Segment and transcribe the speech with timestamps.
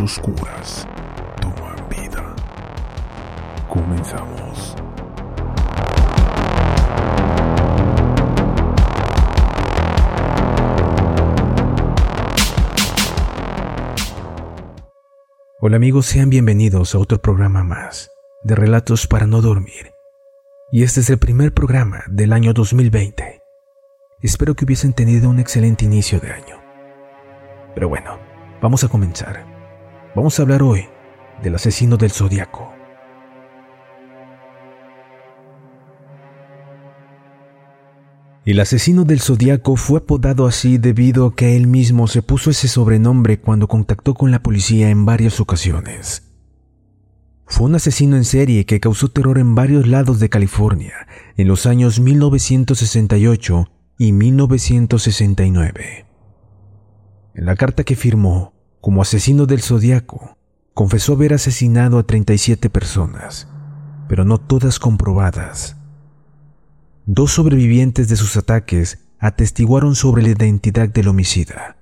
[0.00, 0.86] oscuras
[1.40, 2.34] toman vida.
[3.68, 4.76] Comenzamos.
[15.60, 18.10] Hola amigos, sean bienvenidos a otro programa más
[18.42, 19.92] de Relatos para no dormir.
[20.72, 23.42] Y este es el primer programa del año 2020.
[24.22, 26.56] Espero que hubiesen tenido un excelente inicio de año.
[27.74, 28.18] Pero bueno,
[28.62, 29.49] vamos a comenzar.
[30.14, 30.86] Vamos a hablar hoy
[31.40, 32.72] del asesino del zodiaco.
[38.44, 42.66] El asesino del zodiaco fue apodado así debido a que él mismo se puso ese
[42.66, 46.32] sobrenombre cuando contactó con la policía en varias ocasiones.
[47.46, 51.66] Fue un asesino en serie que causó terror en varios lados de California en los
[51.66, 56.06] años 1968 y 1969.
[57.34, 60.36] En la carta que firmó como asesino del zodiaco,
[60.74, 63.48] confesó haber asesinado a 37 personas,
[64.08, 65.76] pero no todas comprobadas.
[67.06, 71.76] Dos sobrevivientes de sus ataques atestiguaron sobre la identidad del homicida,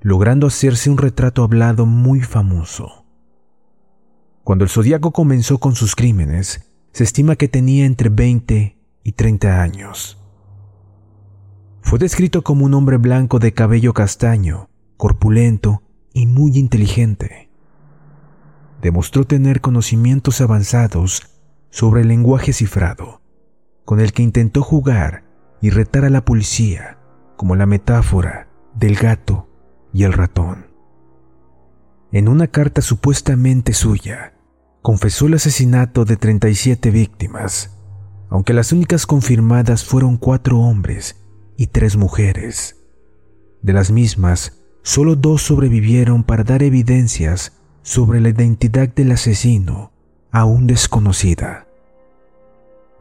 [0.00, 3.04] logrando hacerse un retrato hablado muy famoso.
[4.44, 9.62] Cuando el zodiaco comenzó con sus crímenes, se estima que tenía entre 20 y 30
[9.62, 10.18] años.
[11.82, 17.50] Fue descrito como un hombre blanco de cabello castaño, corpulento y muy inteligente.
[18.82, 21.28] Demostró tener conocimientos avanzados
[21.70, 23.20] sobre el lenguaje cifrado
[23.90, 25.24] con el que intentó jugar
[25.60, 26.98] y retar a la policía
[27.36, 29.48] como la metáfora del gato
[29.92, 30.66] y el ratón.
[32.12, 34.34] En una carta supuestamente suya,
[34.80, 37.80] confesó el asesinato de 37 víctimas,
[38.28, 41.16] aunque las únicas confirmadas fueron cuatro hombres
[41.56, 42.76] y tres mujeres.
[43.60, 47.52] De las mismas, solo dos sobrevivieron para dar evidencias
[47.82, 49.92] sobre la identidad del asesino,
[50.30, 51.66] aún desconocida.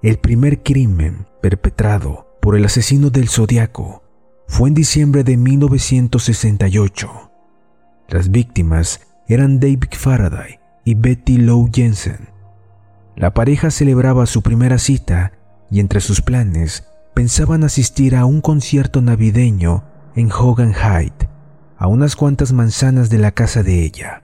[0.01, 4.03] El primer crimen perpetrado por el asesino del Zodiaco
[4.47, 7.31] fue en diciembre de 1968.
[8.07, 12.29] Las víctimas eran David Faraday y Betty Lowe Jensen.
[13.16, 15.34] La pareja celebraba su primera cita
[15.69, 19.84] y entre sus planes pensaban asistir a un concierto navideño
[20.16, 21.28] en Hogan Heights,
[21.79, 24.23] a unas cuantas manzanas de la casa de ella.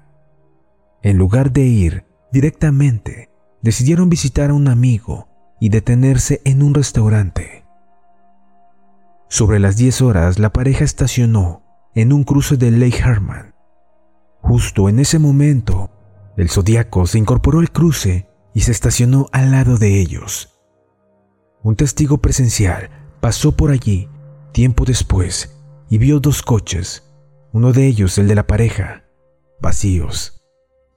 [1.01, 5.29] En lugar de ir directamente, decidieron visitar a un amigo
[5.61, 7.66] y detenerse en un restaurante.
[9.29, 11.63] Sobre las 10 horas, la pareja estacionó
[11.95, 13.55] en un cruce de Lake Herman.
[14.41, 15.89] Justo en ese momento,
[16.35, 20.59] el zodiaco se incorporó al cruce y se estacionó al lado de ellos.
[21.63, 22.89] Un testigo presencial
[23.22, 24.09] pasó por allí
[24.51, 25.57] tiempo después
[25.89, 27.04] y vio dos coches,
[27.55, 29.05] uno de ellos el de la pareja,
[29.59, 30.45] vacíos.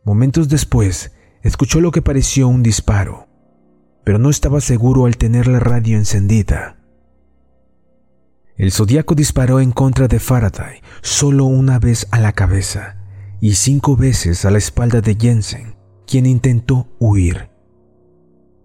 [0.05, 3.29] Momentos después, escuchó lo que pareció un disparo
[4.09, 6.79] pero no estaba seguro al tener la radio encendida.
[8.57, 12.97] El zodiaco disparó en contra de Faraday solo una vez a la cabeza
[13.43, 15.77] y cinco veces a la espalda de Jensen,
[16.07, 17.51] quien intentó huir.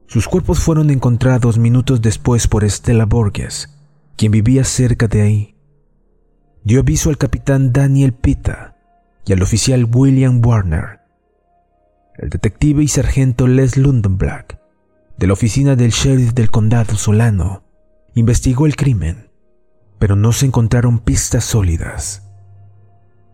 [0.08, 3.78] Sus cuerpos fueron encontrados minutos después por Stella Borges,
[4.16, 5.53] quien vivía cerca de ahí.
[6.66, 8.78] Dio aviso al capitán Daniel Pita
[9.26, 11.02] y al oficial William Warner.
[12.18, 14.60] El detective y sargento Les Lundenblack
[15.18, 17.64] de la oficina del sheriff del condado Solano
[18.14, 19.30] investigó el crimen,
[20.00, 22.32] pero no se encontraron pistas sólidas.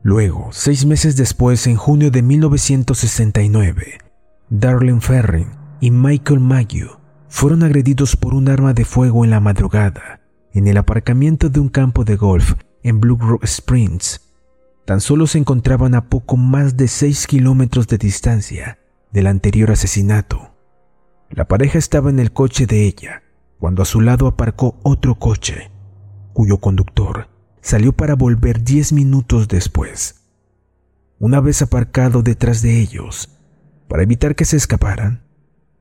[0.01, 4.00] Luego, seis meses después, en junio de 1969,
[4.50, 5.50] Darlene Ferrin
[5.80, 10.21] y Michael Maggio fueron agredidos por un arma de fuego en la madrugada
[10.51, 14.21] en el aparcamiento de un campo de golf en Blue Rock Springs.
[14.85, 18.79] Tan solo se encontraban a poco más de seis kilómetros de distancia
[19.11, 20.55] del anterior asesinato.
[21.29, 23.23] La pareja estaba en el coche de ella
[23.59, 25.69] cuando a su lado aparcó otro coche,
[26.33, 27.27] cuyo conductor
[27.61, 30.27] salió para volver diez minutos después.
[31.19, 33.37] Una vez aparcado detrás de ellos,
[33.89, 35.23] para evitar que se escaparan,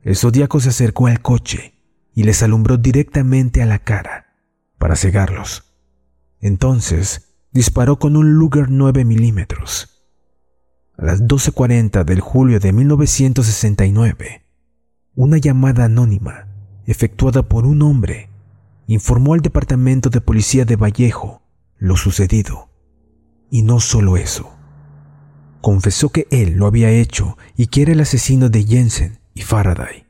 [0.03, 1.75] el zodiaco se acercó al coche
[2.15, 4.35] y les alumbró directamente a la cara
[4.79, 5.68] para cegarlos.
[6.41, 10.05] Entonces disparó con un Luger 9 milímetros.
[10.97, 14.45] A las 12.40 del julio de 1969,
[15.15, 16.49] una llamada anónima,
[16.87, 18.31] efectuada por un hombre,
[18.87, 21.43] informó al Departamento de Policía de Vallejo
[21.77, 22.69] lo sucedido.
[23.51, 24.55] Y no solo eso.
[25.61, 30.07] Confesó que él lo había hecho y que era el asesino de Jensen y Faraday,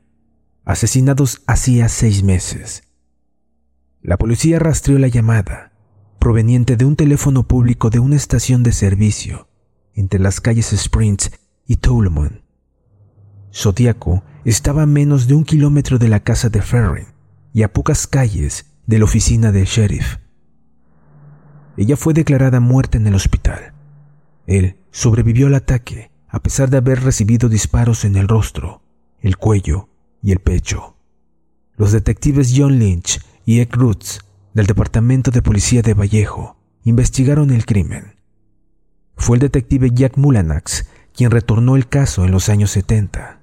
[0.65, 2.83] asesinados hacía seis meses.
[4.01, 5.68] La policía rastreó la llamada
[6.19, 9.47] proveniente de un teléfono público de una estación de servicio
[9.95, 11.31] entre las calles Springs
[11.65, 12.43] y Toulon.
[13.53, 17.07] Zodíaco estaba a menos de un kilómetro de la casa de Ferrin
[17.53, 20.17] y a pocas calles de la oficina del sheriff.
[21.77, 23.73] Ella fue declarada muerta en el hospital.
[24.45, 28.83] Él sobrevivió al ataque a pesar de haber recibido disparos en el rostro,
[29.21, 29.89] el cuello
[30.21, 30.95] y el pecho.
[31.75, 34.19] Los detectives John Lynch y Ed Roots
[34.53, 38.15] del Departamento de Policía de Vallejo investigaron el crimen.
[39.15, 43.39] Fue el detective Jack Mulanax quien retornó el caso en los años 70.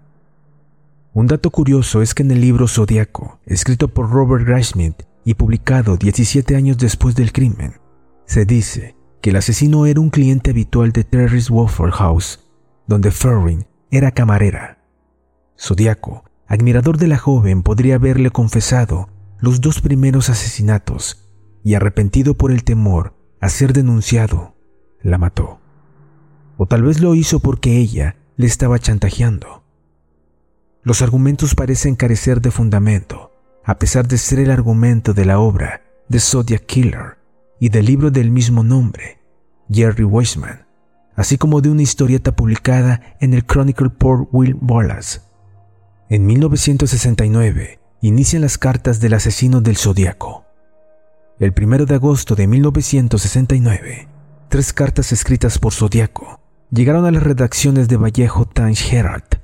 [1.13, 5.97] Un dato curioso es que en el libro Zodíaco, escrito por Robert Graysmith y publicado
[5.97, 7.75] 17 años después del crimen,
[8.27, 12.41] se dice que el asesino era un cliente habitual de Terry's Waffle House,
[12.87, 14.79] donde Ferrin era camarera.
[15.59, 19.09] Zodíaco, admirador de la joven, podría haberle confesado
[19.39, 21.29] los dos primeros asesinatos
[21.63, 24.55] y arrepentido por el temor a ser denunciado,
[25.03, 25.61] la mató.
[26.57, 29.65] O tal vez lo hizo porque ella le estaba chantajeando.
[30.83, 33.33] Los argumentos parecen carecer de fundamento,
[33.65, 37.19] a pesar de ser el argumento de la obra The Zodiac Killer
[37.59, 39.19] y del libro del mismo nombre,
[39.69, 40.67] Jerry Weissman,
[41.15, 45.21] así como de una historieta publicada en el Chronicle por Will Wallace.
[46.09, 50.45] En 1969 inician las cartas del asesino del zodiaco.
[51.39, 54.09] El 1 de agosto de 1969,
[54.49, 56.41] tres cartas escritas por Zodiaco
[56.71, 59.41] llegaron a las redacciones de Vallejo Times Herald,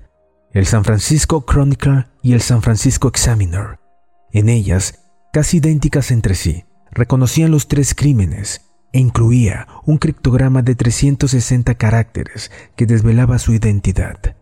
[0.53, 3.79] el San Francisco Chronicle y el San Francisco Examiner.
[4.33, 8.63] En ellas, casi idénticas entre sí, reconocían los tres crímenes
[8.93, 14.37] e incluía un criptograma de 360 caracteres que desvelaba su identidad.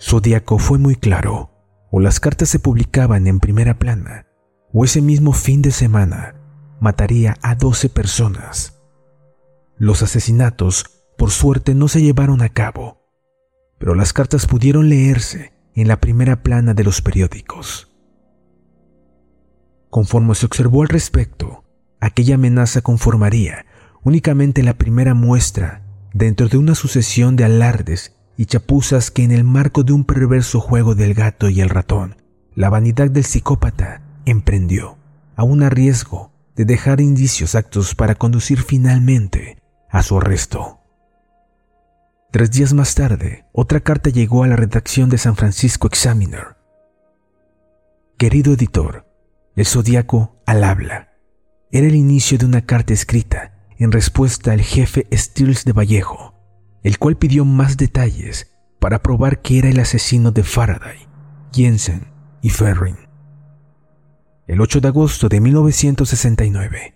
[0.00, 1.51] Zodíaco fue muy claro,
[1.92, 4.26] o las cartas se publicaban en primera plana,
[4.72, 6.34] o ese mismo fin de semana
[6.80, 8.82] mataría a 12 personas.
[9.76, 10.86] Los asesinatos
[11.18, 13.02] por suerte no se llevaron a cabo,
[13.78, 17.94] pero las cartas pudieron leerse en la primera plana de los periódicos.
[19.90, 21.62] Conforme se observó al respecto,
[22.00, 23.66] aquella amenaza conformaría
[24.02, 25.82] únicamente la primera muestra
[26.14, 30.60] dentro de una sucesión de alardes y chapuzas que en el marco de un perverso
[30.60, 32.16] juego del gato y el ratón,
[32.54, 34.98] la vanidad del psicópata emprendió,
[35.36, 39.58] a un riesgo de dejar indicios actos para conducir finalmente
[39.90, 40.80] a su arresto.
[42.30, 46.56] Tres días más tarde, otra carta llegó a la redacción de San Francisco Examiner.
[48.16, 49.06] Querido editor,
[49.54, 51.12] el zodiaco al habla.
[51.70, 56.31] Era el inicio de una carta escrita en respuesta al jefe Stills de Vallejo,
[56.82, 61.06] el cual pidió más detalles para probar que era el asesino de Faraday,
[61.52, 62.08] Jensen
[62.40, 62.96] y Ferrin.
[64.46, 66.94] El 8 de agosto de 1969,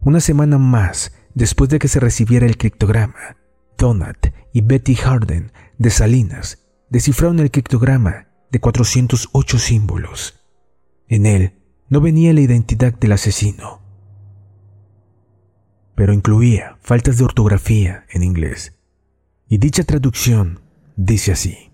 [0.00, 3.36] una semana más después de que se recibiera el criptograma,
[3.76, 10.40] Donat y Betty Harden de Salinas descifraron el criptograma de 408 símbolos.
[11.08, 11.54] En él
[11.88, 13.82] no venía la identidad del asesino,
[15.94, 18.79] pero incluía faltas de ortografía en inglés.
[19.52, 20.62] Y dicha traducción
[20.94, 21.72] dice así.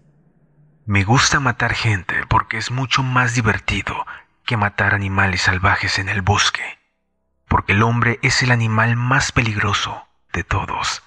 [0.87, 4.07] Me gusta matar gente porque es mucho más divertido
[4.47, 6.63] que matar animales salvajes en el bosque,
[7.47, 11.03] porque el hombre es el animal más peligroso de todos.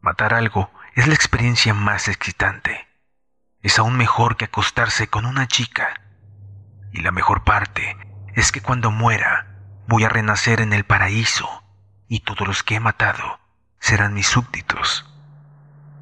[0.00, 2.88] Matar algo es la experiencia más excitante.
[3.60, 6.00] Es aún mejor que acostarse con una chica.
[6.90, 7.96] Y la mejor parte
[8.34, 11.62] es que cuando muera voy a renacer en el paraíso
[12.08, 13.38] y todos los que he matado
[13.78, 15.08] serán mis súbditos.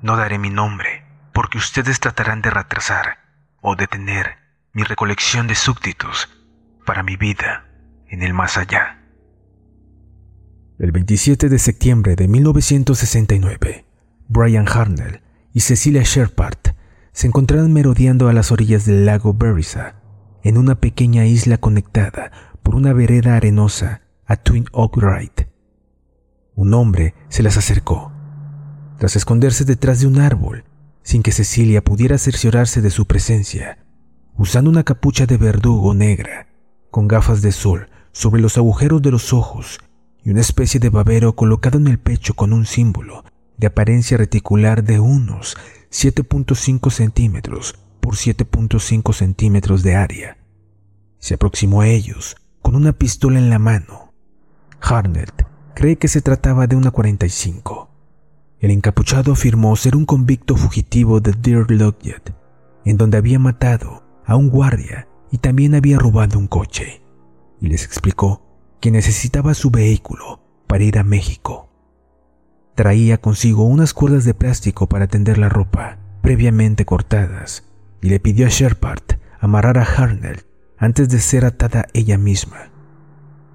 [0.03, 3.19] No daré mi nombre porque ustedes tratarán de retrasar
[3.61, 4.37] o detener
[4.73, 6.29] mi recolección de súbditos
[6.87, 7.67] para mi vida
[8.09, 9.03] en el más allá.
[10.79, 13.85] El 27 de septiembre de 1969,
[14.29, 15.21] Brian Harnell
[15.53, 16.69] y Cecilia Sherpart
[17.13, 19.97] se encontraron merodeando a las orillas del lago Berrysa,
[20.43, 25.51] en una pequeña isla conectada por una vereda arenosa a Twin Oak Ride.
[26.55, 28.10] Un hombre se las acercó.
[29.01, 30.65] Tras esconderse detrás de un árbol,
[31.03, 33.79] sin que Cecilia pudiera cerciorarse de su presencia,
[34.37, 36.49] usando una capucha de verdugo negra,
[36.91, 39.79] con gafas de sol sobre los agujeros de los ojos
[40.23, 43.25] y una especie de babero colocado en el pecho con un símbolo
[43.57, 45.57] de apariencia reticular de unos
[45.91, 50.37] 7.5 centímetros por 7.5 centímetros de área.
[51.19, 54.13] Se aproximó a ellos con una pistola en la mano.
[54.79, 57.90] Harnett cree que se trataba de una 45.
[58.61, 62.21] El encapuchado afirmó ser un convicto fugitivo de Deer Lodge,
[62.85, 67.03] en donde había matado a un guardia y también había robado un coche,
[67.59, 68.43] y les explicó
[68.81, 71.71] que necesitaba su vehículo para ir a México.
[72.75, 77.65] Traía consigo unas cuerdas de plástico para tender la ropa, previamente cortadas,
[78.03, 80.45] y le pidió a Sherpard amarrar a Harnell
[80.77, 82.71] antes de ser atada ella misma.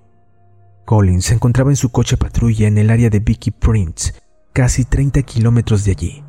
[0.85, 4.13] Collins se encontraba en su coche patrulla en el área de Vicky Prince,
[4.51, 6.23] casi 30 kilómetros de allí,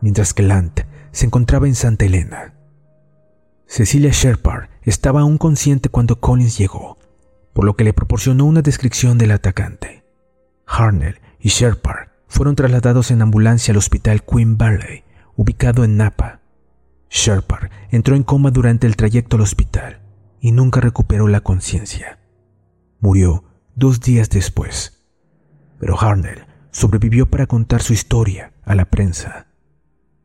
[0.00, 0.80] mientras que Lant
[1.12, 2.54] se encontraba en Santa Elena.
[3.66, 6.98] Cecilia Sherpard estaba aún consciente cuando Collins llegó,
[7.52, 10.04] por lo que le proporcionó una descripción del atacante.
[10.66, 15.04] Harnell y Sherpard fueron trasladados en ambulancia al hospital Queen Valley,
[15.36, 16.40] ubicado en Napa.
[17.08, 20.00] Sherpard entró en coma durante el trayecto al hospital
[20.40, 22.18] y nunca recuperó la conciencia.
[22.98, 23.44] Murió
[23.76, 25.06] dos días después.
[25.78, 29.46] Pero Harnell sobrevivió para contar su historia a la prensa.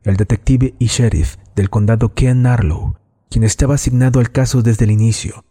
[0.01, 2.95] El detective y sheriff del condado Ken Narlow,
[3.29, 5.45] quien estaba asignado al caso desde el inicio,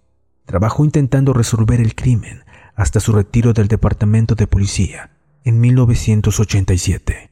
[0.44, 2.42] trabajó intentando resolver el crimen
[2.74, 5.12] hasta su retiro del departamento de policía
[5.48, 7.30] en 1987.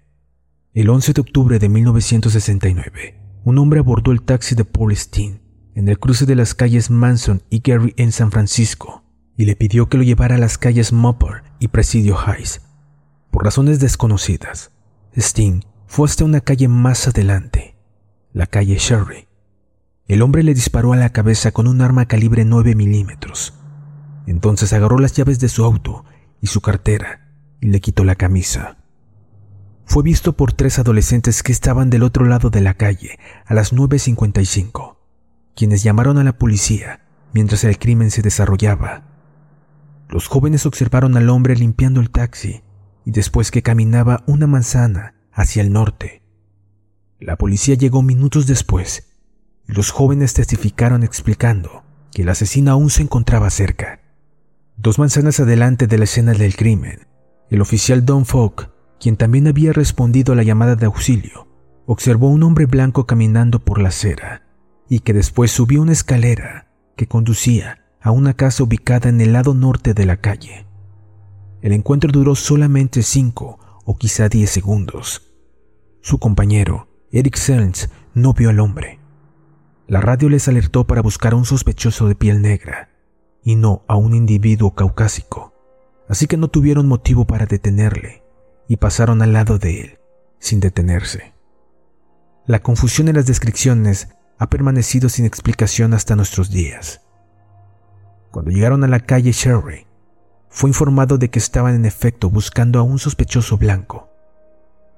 [0.73, 5.43] El 11 de octubre de 1969, un hombre abordó el taxi de Paul Steen
[5.75, 9.05] en el cruce de las calles Manson y Gary en San Francisco
[9.37, 12.63] y le pidió que lo llevara a las calles Mopper y Presidio Heights.
[13.31, 14.71] Por razones desconocidas,
[15.15, 17.77] Sting fue hasta una calle más adelante,
[18.33, 19.29] la calle Sherry.
[20.09, 23.53] El hombre le disparó a la cabeza con un arma calibre 9 milímetros.
[24.27, 26.07] Entonces agarró las llaves de su auto
[26.41, 27.26] y su cartera
[27.67, 28.79] le quitó la camisa.
[29.85, 33.73] Fue visto por tres adolescentes que estaban del otro lado de la calle a las
[33.73, 34.97] 9.55
[35.57, 37.01] quienes llamaron a la policía
[37.33, 39.03] mientras el crimen se desarrollaba.
[40.09, 42.63] Los jóvenes observaron al hombre limpiando el taxi
[43.05, 46.23] y después que caminaba una manzana hacia el norte.
[47.19, 49.09] La policía llegó minutos después
[49.67, 51.83] y los jóvenes testificaron explicando
[52.13, 54.01] que el asesino aún se encontraba cerca.
[54.77, 57.07] Dos manzanas adelante de la escena del crimen,
[57.51, 61.47] el oficial Don Falk, quien también había respondido a la llamada de auxilio,
[61.87, 64.43] observó un hombre blanco caminando por la acera
[64.89, 69.55] y que después subió una escalera que conducía a una casa ubicada en el lado
[69.55, 70.67] norte de la calle.
[71.61, 75.23] El encuentro duró solamente cinco o quizá diez segundos.
[76.01, 79.01] Su compañero, Eric Selns, no vio al hombre.
[79.89, 82.91] La radio les alertó para buscar a un sospechoso de piel negra
[83.43, 85.55] y no a un individuo caucásico,
[86.09, 88.23] así que no tuvieron motivo para detenerle
[88.69, 89.99] y pasaron al lado de él,
[90.39, 91.35] sin detenerse.
[92.47, 94.09] La confusión en las descripciones
[94.39, 97.03] ha permanecido sin explicación hasta nuestros días.
[98.31, 99.87] Cuando llegaron a la calle Sherry,
[100.49, 104.11] fue informado de que estaban en efecto buscando a un sospechoso blanco.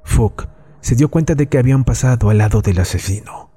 [0.04, 0.48] Fook
[0.80, 3.50] se dio cuenta de que habían pasado al lado del asesino.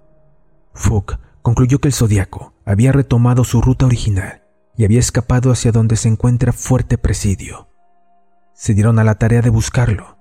[0.73, 4.40] Fook concluyó que el zodiaco había retomado su ruta original
[4.81, 7.69] y había escapado hacia donde se encuentra Fuerte Presidio.
[8.55, 10.17] Se dieron a la tarea de buscarlo,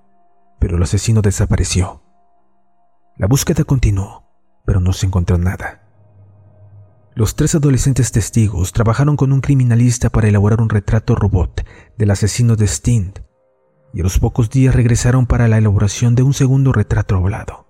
[0.59, 2.03] pero el asesino desapareció.
[3.17, 4.21] La búsqueda continuó
[4.63, 5.81] pero no se encontró nada.
[7.15, 11.65] Los tres adolescentes testigos trabajaron con un criminalista para elaborar un retrato robot
[11.97, 13.17] del asesino de Stint
[13.95, 17.65] y a los pocos días regresaron para la elaboración de un segundo retrato hablado.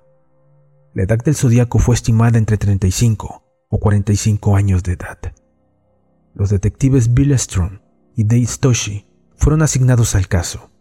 [0.93, 5.33] La edad del zodiaco fue estimada entre 35 o 45 años de edad.
[6.33, 7.81] Los detectives Bill Strong
[8.15, 10.71] y Dave Stoshi fueron asignados al caso.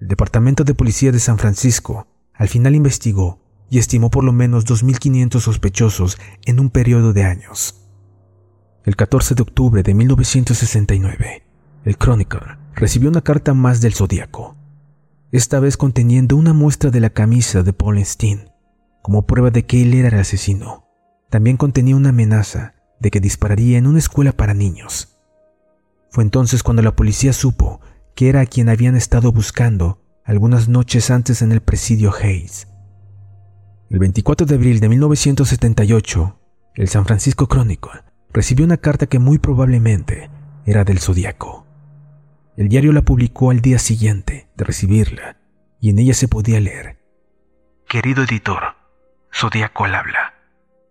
[0.00, 3.40] El Departamento de Policía de San Francisco al final investigó
[3.70, 7.82] y estimó por lo menos 2.500 sospechosos en un periodo de años.
[8.84, 11.42] El 14 de octubre de 1969,
[11.84, 14.56] el Chronicle recibió una carta más del Zodíaco,
[15.32, 18.50] esta vez conteniendo una muestra de la camisa de Paul Steen,
[19.02, 20.84] como prueba de que él era el asesino.
[21.30, 25.16] También contenía una amenaza de que dispararía en una escuela para niños.
[26.10, 27.80] Fue entonces cuando la policía supo
[28.14, 32.68] que era a quien habían estado buscando algunas noches antes en el presidio Hayes.
[33.90, 36.40] El 24 de abril de 1978,
[36.74, 40.30] el San Francisco Chronicle recibió una carta que muy probablemente
[40.64, 41.66] era del Zodíaco.
[42.56, 45.36] El diario la publicó al día siguiente de recibirla
[45.80, 46.98] y en ella se podía leer.
[47.86, 48.74] Querido editor,
[49.32, 50.34] Zodíaco al habla.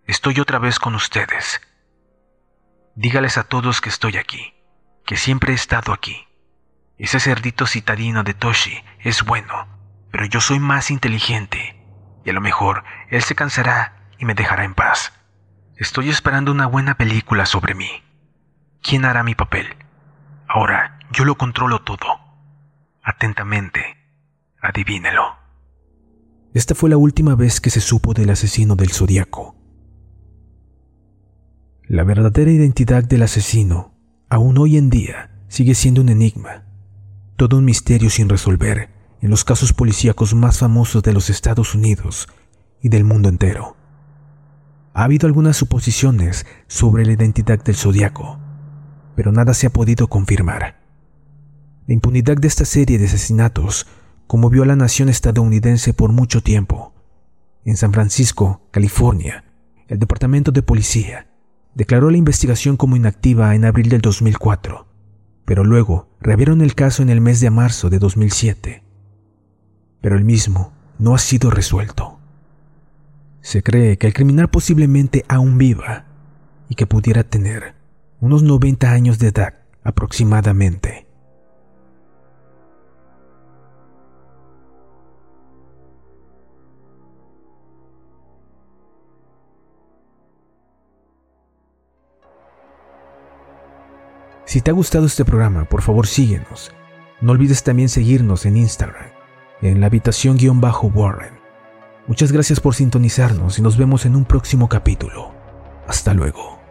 [0.05, 1.59] Estoy otra vez con ustedes.
[2.95, 4.53] Dígales a todos que estoy aquí,
[5.05, 6.27] que siempre he estado aquí.
[6.97, 9.67] Ese cerdito citadino de Toshi es bueno,
[10.11, 11.83] pero yo soy más inteligente
[12.23, 15.11] y a lo mejor él se cansará y me dejará en paz.
[15.75, 17.89] Estoy esperando una buena película sobre mí.
[18.81, 19.75] ¿Quién hará mi papel?
[20.47, 22.07] Ahora yo lo controlo todo.
[23.03, 23.97] Atentamente,
[24.61, 25.35] adivínelo.
[26.53, 29.64] Esta fue la última vez que se supo del asesino del zodiaco.
[31.87, 33.93] La verdadera identidad del asesino,
[34.27, 36.63] aún hoy en día, sigue siendo un enigma,
[37.35, 38.89] todo un misterio sin resolver
[39.21, 42.27] en los casos policíacos más famosos de los Estados Unidos
[42.81, 43.77] y del mundo entero.
[44.95, 48.39] Ha habido algunas suposiciones sobre la identidad del zodiaco,
[49.15, 50.81] pero nada se ha podido confirmar.
[51.85, 53.85] La impunidad de esta serie de asesinatos
[54.25, 56.95] conmovió a la nación estadounidense por mucho tiempo.
[57.63, 59.43] En San Francisco, California,
[59.87, 61.27] el Departamento de Policía
[61.75, 64.87] declaró la investigación como inactiva en abril del 2004,
[65.45, 68.85] pero luego reabrieron el caso en el mes de marzo de 2007
[70.05, 72.19] pero el mismo no ha sido resuelto.
[73.41, 76.05] Se cree que el criminal posiblemente aún viva
[76.69, 77.73] y que pudiera tener
[78.19, 81.04] unos 90 años de edad aproximadamente.
[94.55, 96.71] Si te ha gustado este programa, por favor síguenos.
[97.19, 99.09] No olvides también seguirnos en Instagram
[99.61, 101.33] en la habitación-warren.
[102.07, 105.33] Muchas gracias por sintonizarnos y nos vemos en un próximo capítulo.
[105.89, 106.64] Hasta luego.